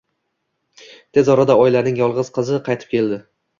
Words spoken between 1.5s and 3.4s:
oilaning yolg`iz qizi qaytib keldi